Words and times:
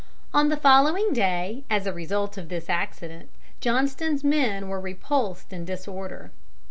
On 0.33 0.49
the 0.49 0.57
following 0.57 1.13
day, 1.13 1.63
as 1.69 1.85
a 1.85 1.93
result 1.93 2.35
of 2.35 2.49
this 2.49 2.71
accident, 2.71 3.29
Johnston's 3.59 4.23
men 4.23 4.67
were 4.67 4.81
repulsed 4.81 5.53
in 5.53 5.63
disorder. 5.63 6.31